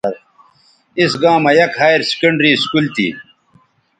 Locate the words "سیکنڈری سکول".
2.09-2.85